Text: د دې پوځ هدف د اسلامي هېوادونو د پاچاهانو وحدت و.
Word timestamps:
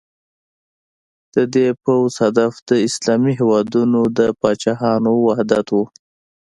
د 1.35 1.37
دې 1.55 1.67
پوځ 1.83 2.11
هدف 2.25 2.53
د 2.69 2.71
اسلامي 2.87 3.33
هېوادونو 3.39 4.01
د 4.17 4.19
پاچاهانو 4.39 5.11
وحدت 5.25 5.67
و. 5.71 5.77